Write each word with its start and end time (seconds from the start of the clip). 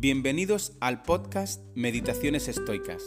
Bienvenidos 0.00 0.72
al 0.80 1.02
podcast 1.02 1.60
Meditaciones 1.74 2.48
Estoicas, 2.48 3.02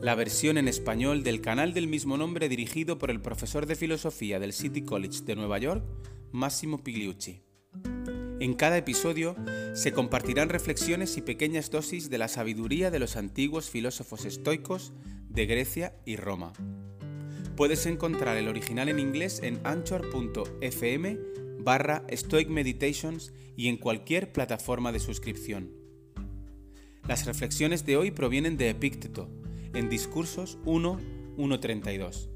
la 0.00 0.14
versión 0.14 0.58
en 0.58 0.68
español 0.68 1.24
del 1.24 1.40
canal 1.40 1.74
del 1.74 1.88
mismo 1.88 2.16
nombre 2.16 2.48
dirigido 2.48 2.98
por 2.98 3.10
el 3.10 3.20
profesor 3.20 3.66
de 3.66 3.74
filosofía 3.74 4.38
del 4.38 4.52
City 4.52 4.82
College 4.82 5.24
de 5.24 5.34
Nueva 5.34 5.58
York, 5.58 5.84
Massimo 6.30 6.84
Pigliucci. 6.84 7.42
En 8.38 8.54
cada 8.54 8.78
episodio 8.78 9.34
se 9.74 9.90
compartirán 9.90 10.50
reflexiones 10.50 11.16
y 11.16 11.22
pequeñas 11.22 11.68
dosis 11.72 12.10
de 12.10 12.18
la 12.18 12.28
sabiduría 12.28 12.92
de 12.92 13.00
los 13.00 13.16
antiguos 13.16 13.68
filósofos 13.68 14.24
estoicos 14.24 14.92
de 15.28 15.46
Grecia 15.46 15.96
y 16.06 16.14
Roma. 16.14 16.52
Puedes 17.56 17.86
encontrar 17.86 18.36
el 18.36 18.46
original 18.46 18.88
en 18.88 19.00
inglés 19.00 19.40
en 19.42 19.58
anchor.fm 19.64 21.18
barra 21.58 22.04
Stoic 22.08 22.48
Meditations 22.48 23.32
y 23.56 23.66
en 23.66 23.78
cualquier 23.78 24.30
plataforma 24.30 24.92
de 24.92 25.00
suscripción. 25.00 25.79
Las 27.10 27.26
reflexiones 27.26 27.84
de 27.84 27.96
hoy 27.96 28.12
provienen 28.12 28.56
de 28.56 28.70
Epícteto, 28.70 29.28
en 29.74 29.88
Discursos 29.88 30.58
1, 30.64 31.00
1.32. 31.38 32.28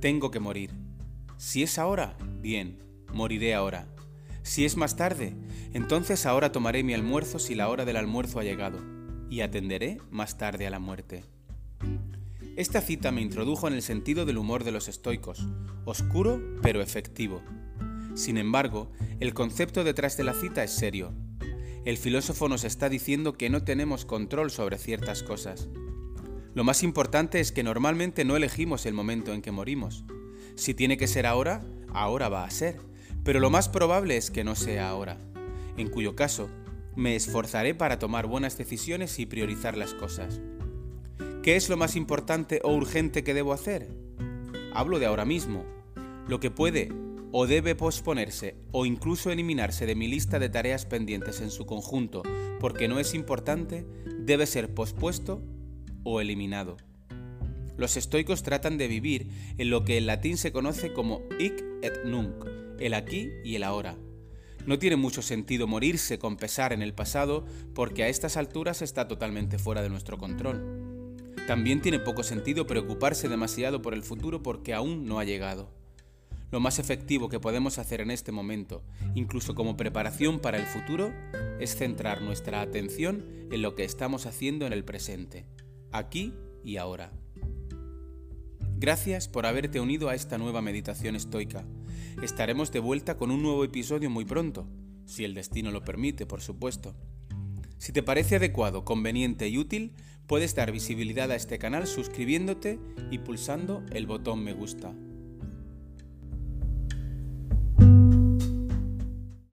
Tengo 0.00 0.32
que 0.32 0.40
morir. 0.40 0.72
Si 1.36 1.62
es 1.62 1.78
ahora, 1.78 2.16
bien, 2.40 2.82
moriré 3.12 3.54
ahora. 3.54 3.86
Si 4.42 4.64
es 4.64 4.76
más 4.76 4.96
tarde, 4.96 5.36
entonces 5.72 6.26
ahora 6.26 6.50
tomaré 6.50 6.82
mi 6.82 6.94
almuerzo 6.94 7.38
si 7.38 7.54
la 7.54 7.68
hora 7.68 7.84
del 7.84 7.96
almuerzo 7.96 8.40
ha 8.40 8.42
llegado, 8.42 8.80
y 9.30 9.42
atenderé 9.42 9.98
más 10.10 10.36
tarde 10.36 10.66
a 10.66 10.70
la 10.70 10.80
muerte. 10.80 11.22
Esta 12.56 12.80
cita 12.80 13.12
me 13.12 13.22
introdujo 13.22 13.68
en 13.68 13.74
el 13.74 13.82
sentido 13.82 14.24
del 14.24 14.38
humor 14.38 14.64
de 14.64 14.72
los 14.72 14.88
estoicos, 14.88 15.46
oscuro 15.84 16.42
pero 16.60 16.82
efectivo. 16.82 17.40
Sin 18.16 18.36
embargo, 18.36 18.90
el 19.20 19.32
concepto 19.32 19.84
detrás 19.84 20.16
de 20.16 20.24
la 20.24 20.34
cita 20.34 20.64
es 20.64 20.72
serio. 20.72 21.14
El 21.84 21.98
filósofo 21.98 22.48
nos 22.48 22.64
está 22.64 22.88
diciendo 22.88 23.34
que 23.34 23.50
no 23.50 23.62
tenemos 23.62 24.06
control 24.06 24.50
sobre 24.50 24.78
ciertas 24.78 25.22
cosas. 25.22 25.68
Lo 26.54 26.64
más 26.64 26.82
importante 26.82 27.40
es 27.40 27.52
que 27.52 27.62
normalmente 27.62 28.24
no 28.24 28.36
elegimos 28.36 28.86
el 28.86 28.94
momento 28.94 29.34
en 29.34 29.42
que 29.42 29.50
morimos. 29.50 30.04
Si 30.54 30.72
tiene 30.72 30.96
que 30.96 31.06
ser 31.06 31.26
ahora, 31.26 31.62
ahora 31.92 32.30
va 32.30 32.44
a 32.44 32.50
ser, 32.50 32.78
pero 33.22 33.38
lo 33.38 33.50
más 33.50 33.68
probable 33.68 34.16
es 34.16 34.30
que 34.30 34.44
no 34.44 34.54
sea 34.54 34.88
ahora, 34.88 35.18
en 35.76 35.90
cuyo 35.90 36.16
caso 36.16 36.48
me 36.96 37.16
esforzaré 37.16 37.74
para 37.74 37.98
tomar 37.98 38.26
buenas 38.28 38.56
decisiones 38.56 39.18
y 39.18 39.26
priorizar 39.26 39.76
las 39.76 39.92
cosas. 39.92 40.40
¿Qué 41.42 41.56
es 41.56 41.68
lo 41.68 41.76
más 41.76 41.96
importante 41.96 42.60
o 42.64 42.72
urgente 42.72 43.24
que 43.24 43.34
debo 43.34 43.52
hacer? 43.52 43.88
Hablo 44.72 44.98
de 44.98 45.06
ahora 45.06 45.26
mismo. 45.26 45.66
Lo 46.28 46.40
que 46.40 46.50
puede 46.50 46.90
o 47.36 47.48
debe 47.48 47.74
posponerse 47.74 48.54
o 48.70 48.86
incluso 48.86 49.32
eliminarse 49.32 49.86
de 49.86 49.96
mi 49.96 50.06
lista 50.06 50.38
de 50.38 50.48
tareas 50.48 50.86
pendientes 50.86 51.40
en 51.40 51.50
su 51.50 51.66
conjunto 51.66 52.22
porque 52.60 52.86
no 52.86 53.00
es 53.00 53.12
importante, 53.12 53.84
debe 54.20 54.46
ser 54.46 54.72
pospuesto 54.72 55.42
o 56.04 56.20
eliminado. 56.20 56.76
Los 57.76 57.96
estoicos 57.96 58.44
tratan 58.44 58.78
de 58.78 58.86
vivir 58.86 59.30
en 59.58 59.68
lo 59.68 59.84
que 59.84 59.98
en 59.98 60.06
latín 60.06 60.36
se 60.36 60.52
conoce 60.52 60.92
como 60.92 61.22
hic 61.40 61.60
et 61.82 62.04
nunc, 62.04 62.46
el 62.78 62.94
aquí 62.94 63.30
y 63.42 63.56
el 63.56 63.64
ahora. 63.64 63.96
No 64.64 64.78
tiene 64.78 64.94
mucho 64.94 65.20
sentido 65.20 65.66
morirse 65.66 66.20
con 66.20 66.36
pesar 66.36 66.72
en 66.72 66.82
el 66.82 66.94
pasado 66.94 67.46
porque 67.74 68.04
a 68.04 68.08
estas 68.08 68.36
alturas 68.36 68.80
está 68.80 69.08
totalmente 69.08 69.58
fuera 69.58 69.82
de 69.82 69.90
nuestro 69.90 70.18
control. 70.18 71.24
También 71.48 71.82
tiene 71.82 71.98
poco 71.98 72.22
sentido 72.22 72.68
preocuparse 72.68 73.28
demasiado 73.28 73.82
por 73.82 73.92
el 73.92 74.04
futuro 74.04 74.40
porque 74.40 74.72
aún 74.72 75.04
no 75.04 75.18
ha 75.18 75.24
llegado. 75.24 75.83
Lo 76.54 76.60
más 76.60 76.78
efectivo 76.78 77.28
que 77.28 77.40
podemos 77.40 77.78
hacer 77.78 78.00
en 78.00 78.12
este 78.12 78.30
momento, 78.30 78.84
incluso 79.16 79.56
como 79.56 79.76
preparación 79.76 80.38
para 80.38 80.56
el 80.56 80.66
futuro, 80.66 81.12
es 81.58 81.74
centrar 81.74 82.22
nuestra 82.22 82.60
atención 82.60 83.24
en 83.50 83.60
lo 83.60 83.74
que 83.74 83.82
estamos 83.82 84.24
haciendo 84.24 84.64
en 84.64 84.72
el 84.72 84.84
presente, 84.84 85.46
aquí 85.90 86.32
y 86.62 86.76
ahora. 86.76 87.10
Gracias 88.76 89.26
por 89.26 89.46
haberte 89.46 89.80
unido 89.80 90.08
a 90.08 90.14
esta 90.14 90.38
nueva 90.38 90.62
meditación 90.62 91.16
estoica. 91.16 91.64
Estaremos 92.22 92.70
de 92.70 92.78
vuelta 92.78 93.16
con 93.16 93.32
un 93.32 93.42
nuevo 93.42 93.64
episodio 93.64 94.08
muy 94.08 94.24
pronto, 94.24 94.68
si 95.06 95.24
el 95.24 95.34
destino 95.34 95.72
lo 95.72 95.82
permite, 95.82 96.24
por 96.24 96.40
supuesto. 96.40 96.94
Si 97.78 97.92
te 97.92 98.04
parece 98.04 98.36
adecuado, 98.36 98.84
conveniente 98.84 99.48
y 99.48 99.58
útil, 99.58 99.96
puedes 100.28 100.54
dar 100.54 100.70
visibilidad 100.70 101.32
a 101.32 101.34
este 101.34 101.58
canal 101.58 101.88
suscribiéndote 101.88 102.78
y 103.10 103.18
pulsando 103.18 103.84
el 103.90 104.06
botón 104.06 104.44
me 104.44 104.52
gusta. 104.52 104.94